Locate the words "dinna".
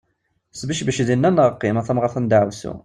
1.07-1.29